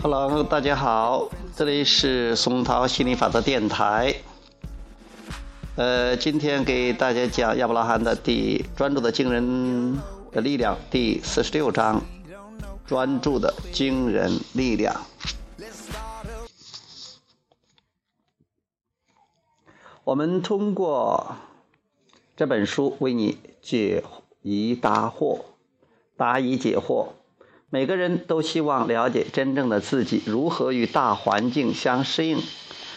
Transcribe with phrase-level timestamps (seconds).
[0.00, 4.14] Hello，大家好，这里是松涛心理法则电台。
[5.76, 10.00] 呃，今天给大家讲亚伯拉罕的第专注的惊人
[10.32, 12.00] 的力量第四十六章，
[12.86, 14.96] 专注的惊人力量。
[20.04, 21.36] 我们通过
[22.34, 24.02] 这本书为你解
[24.40, 25.53] 疑答惑。
[26.16, 27.08] 答疑解惑，
[27.70, 32.38] 每个人都希望了解真正的自己如何与大环境相适应。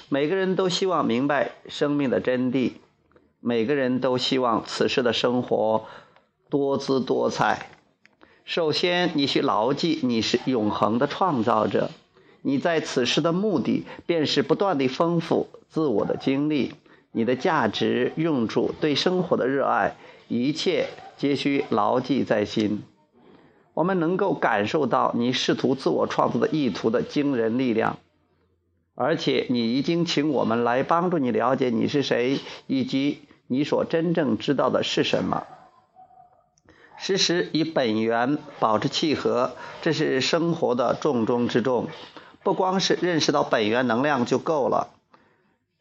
[0.09, 2.73] 每个人都希望明白生命的真谛。
[3.39, 5.85] 每个人都希望此时的生活
[6.49, 7.69] 多姿多彩。
[8.45, 11.89] 首先，你需牢记你是永恒的创造者。
[12.43, 16.73] 你在此时的目的便是不断地丰富自我的经历。
[17.11, 19.95] 你的价值、用处、对生活的热爱，
[20.27, 20.87] 一切
[21.17, 22.83] 皆需牢记在心。
[23.77, 27.99] 我们能够感受到你试图自我创造的意图的惊人力量，
[28.95, 35.43] 而且你已经请我们来帮助你了解你是谁，以及你所真正知道的是什么。
[36.97, 39.51] 时时与本源保持契合，
[39.83, 41.89] 这是生活的重中之重。
[42.41, 44.89] 不光是认识到本源能量就够了，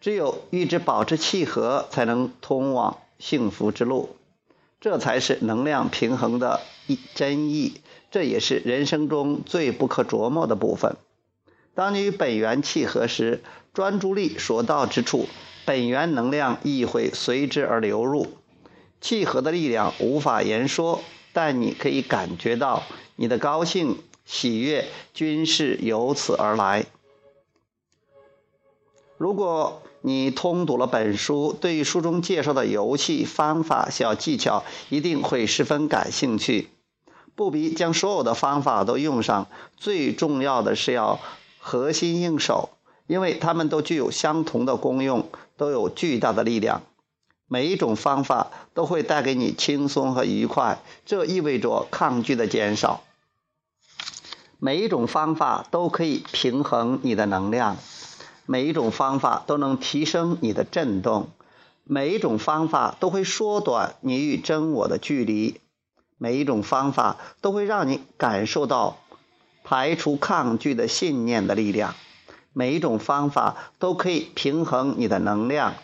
[0.01, 4.11] 只有与之保持契合，才能通往幸福之路。
[4.79, 7.81] 这才是能量平衡的一真意，
[8.17, 10.97] 这也是人生中最不可琢磨的部分。
[11.75, 13.42] 当你与本源契合时，
[13.75, 15.28] 专注力所到之处，
[15.67, 18.28] 本源能量亦会随之而流入。
[19.03, 21.03] 契合的力量无法言说，
[21.34, 22.84] 但你可以感觉到
[23.17, 26.87] 你的高兴、喜悦均是由此而来。
[29.19, 36.71] 如果你通读了本书，对于书中介绍的游戏方法、小技巧，一定会十分感兴趣。
[37.37, 41.21] 不必将所有的方法都用上，最重要的是要
[41.61, 42.71] 核心应手，
[43.07, 46.83] 因为它们都具有相同的功用，都有巨大的力量。
[47.47, 53.03] 每一种方法都会带给你轻松和愉快，这意味着抗拒的减少。
[54.59, 57.77] 每一种方法都可以平衡你的能量。
[58.47, 61.29] 每一种方法都能提升你的振动，
[61.85, 65.61] 每一种方法都会缩短你与真我的距离，
[66.19, 68.99] 每一种方法都会让你感受到
[69.65, 71.94] 排除抗拒的信念的力量，
[72.53, 75.75] 每一种方法都可以平衡你的能量，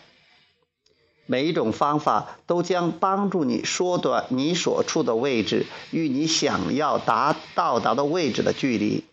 [1.25, 9.03] 每一种方法都将帮助你缩短你所处的位置与你想要达到达的位置的距离，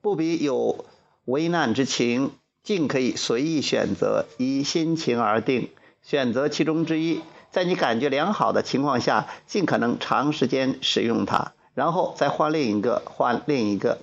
[0.00, 0.84] 不比有。
[1.24, 2.30] 危难之情，
[2.62, 5.68] 尽可以随意选择，依心情而定。
[6.02, 7.20] 选择其中之一，
[7.50, 13.98] 在你感觉良好的情况下，尽可能长时间使用它，然后再换另一个，换另一个。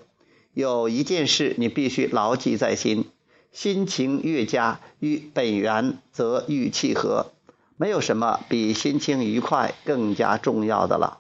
[0.54, 3.10] 有一件事你必须牢记在心：
[3.52, 7.28] 心情越佳，与本源则愈契合。
[7.78, 11.20] 没有什么比心情愉快更加重要的了。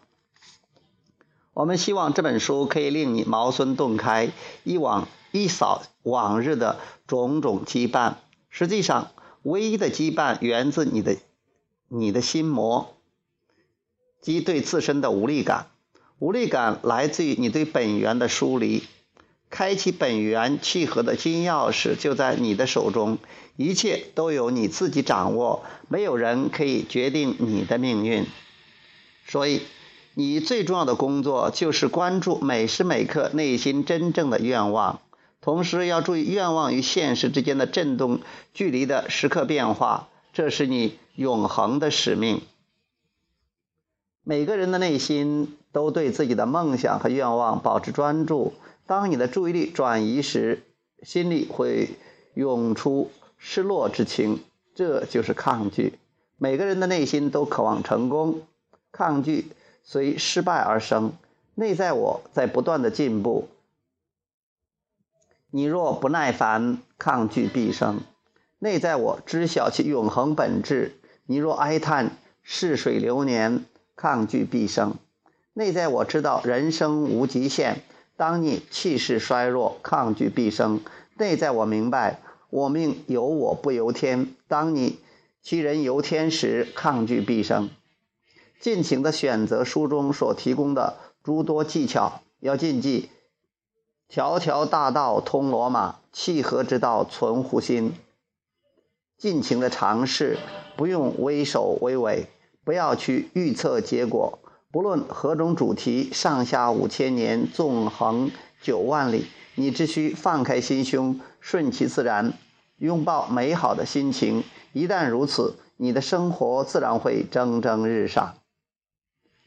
[1.54, 4.30] 我们希望这本书可以令你茅塞顿开，
[4.64, 5.08] 一往。
[5.32, 8.14] 一扫往日的种种羁绊，
[8.50, 9.12] 实际上，
[9.44, 11.18] 唯一的羁绊源自你的
[11.88, 12.96] 你的心魔，
[14.22, 15.68] 即对自身的无力感。
[16.20, 18.84] 无力感来自于你对本源的疏离。
[19.50, 23.20] 开启本源契合的金钥匙就在你的手中，
[23.56, 28.26] 一切都由你自己掌握，没有人可以决定你的命运。
[29.28, 29.62] 所以，
[30.14, 35.00] 你最重要的工作就是关注每时每刻内心真正的愿望。
[35.42, 38.22] 同时要注意愿望与现实之间的振动
[38.54, 42.42] 距离的时刻变化，这是你永恒的使命。
[44.22, 48.54] 每个人的内心都对自己的梦想和愿望保持专注。
[48.86, 50.62] 当你的注意力转移时，
[51.02, 51.92] 心里会
[52.34, 54.42] 涌出失落之情，
[54.76, 55.98] 这就是抗拒。
[56.38, 58.42] 每个人的内心都渴望成功，
[58.92, 59.54] 抗拒
[59.86, 61.14] 随失败而生。
[61.54, 63.48] 内在我在不断的进步。
[65.50, 68.02] 你若不耐烦，抗拒必生。
[68.60, 70.98] 内在我知晓其永恒本质。
[71.26, 73.66] 你若哀叹逝水流年，
[73.96, 74.96] 抗拒必生。
[75.54, 77.82] 内在我知道人生无极限。
[78.18, 80.82] 当你气势衰弱，抗拒必生。
[81.18, 84.28] 内在我明白我命由我不由天。
[84.48, 85.00] 当你
[85.42, 87.70] 欺人由天时，抗拒必生。
[88.60, 93.10] 尽情的选择书中所提供的诸多技巧，要谨记。
[94.08, 97.94] 条条大道通罗马，契合之道存乎心。
[99.18, 100.38] 尽情的尝试，
[100.76, 102.28] 不用畏首畏尾，
[102.64, 104.40] 不要去预测结果，
[104.72, 108.30] 不论何种主题，上下五千年，纵横
[108.62, 112.34] 九万里，你只需放开心胸，顺其自然，
[112.78, 114.44] 拥抱美好的心情。
[114.74, 118.36] 一旦如此，你的生活自然会蒸蒸日上。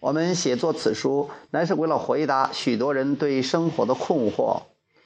[0.01, 4.63] 我们写作此书，乃是为了回答许多人对生活的困惑。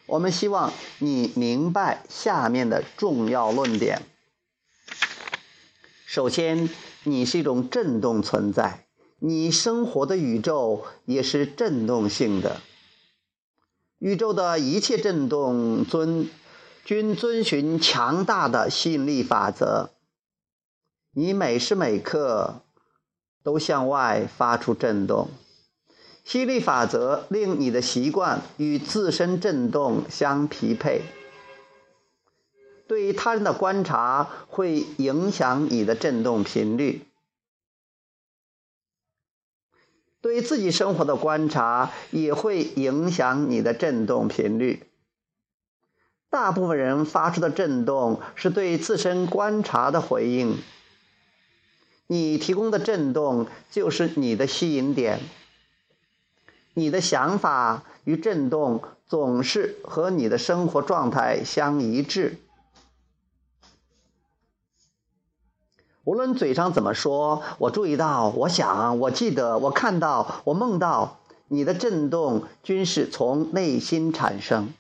[0.07, 4.03] 我们希望你明白下面的重要论点。
[6.13, 6.69] 首先，
[7.05, 8.85] 你是一种振动存在。
[9.19, 12.61] 你生活的宇宙也是振动性的，
[13.99, 16.29] 宇宙的一切振动遵
[16.85, 19.93] 均遵循强大的吸引力法则。
[21.15, 22.61] 你每时每刻
[23.43, 25.31] 都向外发出振动，
[26.27, 31.01] 吸引力法则令你的习惯与自身振动相匹配。
[32.87, 37.07] 对于他人的观察会影响你的振动频率。
[40.21, 44.85] 对自己生活的观察也会影响你的振动频率。
[46.31, 50.59] 大部分人发出的振动是对自身观察的回应。
[52.07, 55.21] 你提供的振动就是你的吸引点。
[56.75, 62.39] 你的想法与振动总是和你的生活状态相一致。
[66.05, 74.75] 无论嘴上怎么说，我注意到，我想，我记得，我看到，我梦到，你的震动均是从内心产生。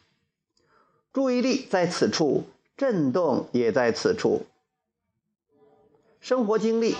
[1.13, 2.45] 注意力在此处，
[2.77, 4.47] 震动也在此处。
[6.21, 6.97] 生活经历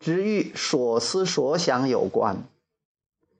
[0.00, 2.42] 只与所思所想有关。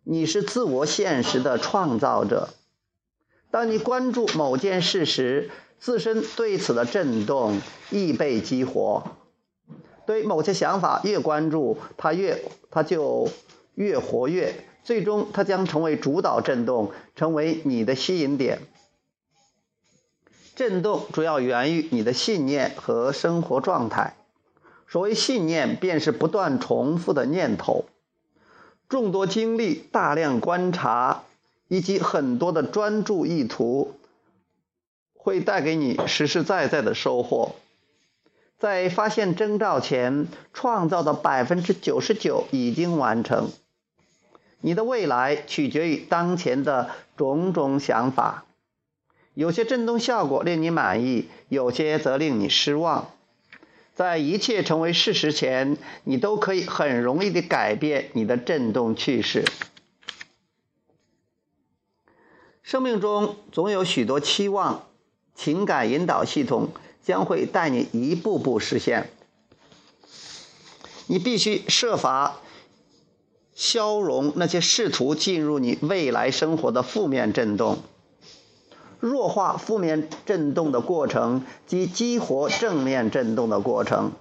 [0.05, 2.51] 你是自我现实的创造者。
[3.51, 7.61] 当你关注某件事时，自身对此的震动
[7.91, 9.03] 亦被激活。
[10.09, 13.29] 对某些想法越关注，它越它就
[13.75, 18.61] 越活跃，最终它将成为主导振动，成为你的吸引点。
[20.57, 24.17] 振动主要源于你的信念和生活状态。
[24.89, 27.85] 所谓信念，便是不断重复的念头。
[28.89, 31.25] 众多经历、大量观察
[31.69, 33.93] 以及很多的专注意图，
[35.13, 37.57] 会带给你实实在在的收获。
[38.59, 43.51] 在发现征兆前，创造的百分之九十九已经完成。
[44.61, 48.45] 你的未来取决于当前的种种想法。
[49.35, 53.13] 有些振动效果令你满意，有些则令你失望。
[53.95, 59.45] 在一切成为事实前，你都可以很容易地改变你的振动趋势。
[62.65, 64.89] 生命中总有许多期望，
[65.37, 66.71] 情感引导系统。
[67.09, 69.09] 将会带你一步步实现。
[71.07, 72.37] 你必须设法
[73.55, 77.79] 消融那些试图进入你未来生活的负面震动。
[79.01, 84.13] 弱化负面震动的过程及激活正面震动的过程。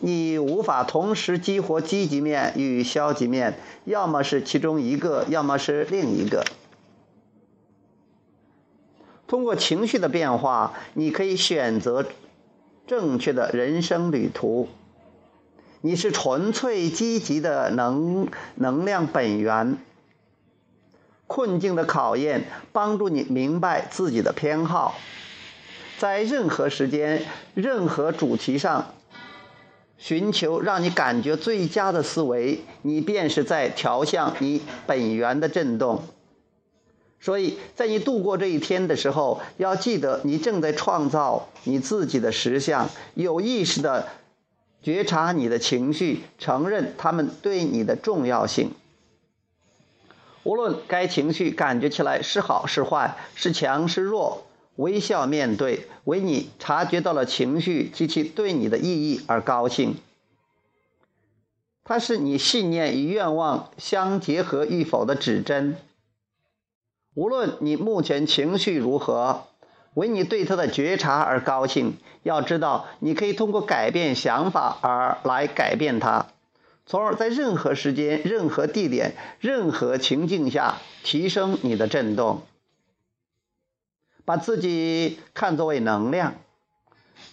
[0.00, 6.44] 你无法同时激活积极面与消极面，要么是其中一个，要么是另一个。
[9.26, 12.06] 通过情绪的变化，你可以选择
[12.88, 14.68] 正确的人生旅途。
[15.80, 18.26] 你是纯粹积极的能
[18.56, 19.78] 能量本源。
[21.28, 24.94] 困境的考验帮助你明白自己的偏好，
[25.98, 27.22] 在任何时间、
[27.54, 28.94] 任何主题上
[29.98, 36.02] 寻求让你感觉最佳的思维，你便是在调向你本源的振动。
[37.20, 44.08] 所以在你度过这一天的时候，要记得你正在创造你自己的实相，有意识的
[44.82, 48.70] 觉察你的情绪，承认他们对你的重要性。
[50.44, 54.46] 无论该情绪感觉起来是好是坏，是强是弱，
[54.76, 59.96] 微笑面对，为你察觉到了情绪及其对你的意义而高兴。
[61.84, 65.76] 它是你信念与愿望相结合与否的指针。
[67.18, 69.48] 无论你目前情绪如何，
[69.94, 71.96] 为你对他的觉察而高兴。
[72.22, 76.26] 要知道，你可以通过改变想法而来改变它，
[76.86, 82.42] 从而在任何时间、任何地点、任何情境下提升你的振动。
[84.24, 86.36] 把自己看作为能量，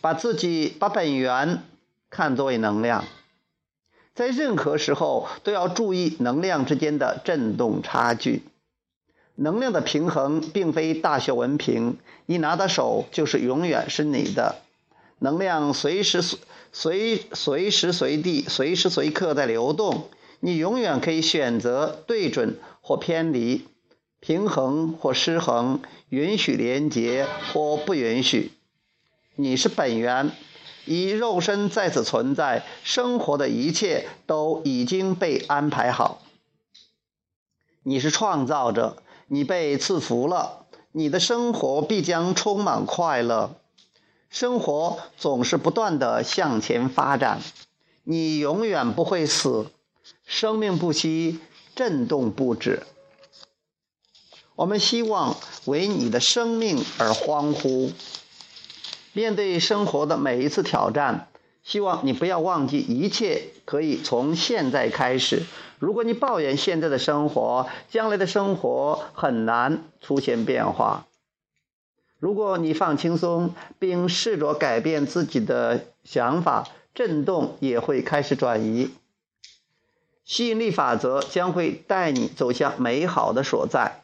[0.01, 1.62] 把自己把本源
[2.10, 3.06] 看作为能量，
[4.15, 8.42] 在任何时候都要注意能量之间的振动差距。
[9.36, 14.62] 能量的平衡并非大学文凭，一拿到手就是永远是你的。
[15.20, 16.39] 能量随时随
[16.72, 23.68] 随随时随地、随时随刻在流动，你永远可以选择对准或偏离，
[24.20, 28.51] 平衡或失衡，允许连结或不允许。
[29.36, 30.32] 你是本源，
[30.86, 36.22] 以肉身在此存在，生活的一切都已经被安排好。
[37.84, 43.55] 你是创造者，你被赐福了，你的生活必将充满快乐。
[44.29, 47.41] 生活总是不断的向前发展，
[48.03, 49.67] 你永远不会死。
[50.25, 51.39] 生命不息，
[51.75, 52.84] 震动不止。
[54.55, 57.91] 我们希望为你的生命而欢呼。
[59.13, 61.29] 面对生活的每一次挑战，
[61.65, 65.43] 希望你不要忘记，一切可以从现在开始。
[65.79, 71.07] 如果你抱怨现在的生活，将来的生活很难出现变化。
[72.19, 78.91] 如果你放轻松，并试着改变自己的想法，震动也会开始转移。
[80.24, 84.03] 吸引力法则将会带你走向美好的所在。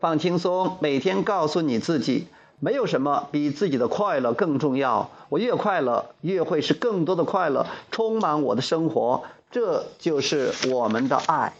[0.00, 2.28] 放轻松，每天告诉你自己，
[2.64, 5.10] 没有什么比自己的快乐更重要。
[5.28, 9.24] 我越快乐，越会是更多的快乐充满我的生活。
[9.50, 11.52] 这就是我们的爱。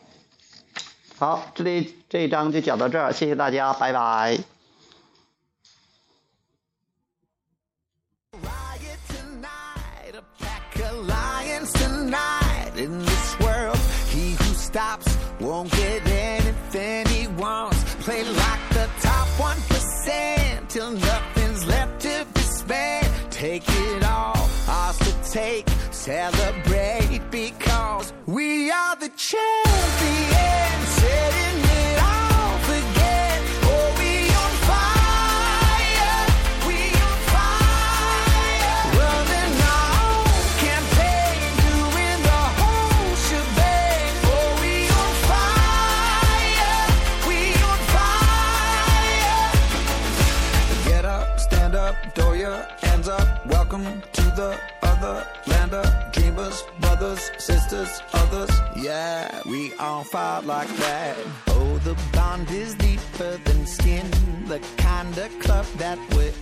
[1.19, 4.39] 好，这里这一章就讲到这儿，谢谢大家，拜拜。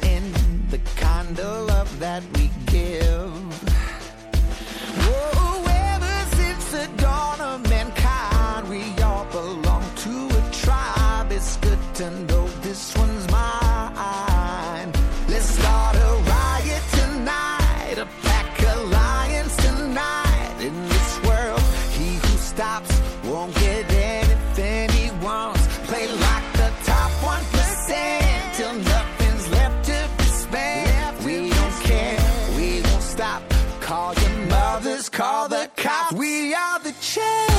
[0.03, 0.33] In,
[0.71, 3.33] the kind of love that we give.
[5.05, 7.82] Whoa, ever since the dawn of mankind,
[35.83, 36.13] cops.
[36.15, 37.52] We are the champions,